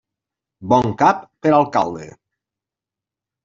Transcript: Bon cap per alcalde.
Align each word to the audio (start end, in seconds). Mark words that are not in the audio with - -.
Bon 0.73 0.89
cap 1.03 1.21
per 1.45 1.53
alcalde. 1.59 2.11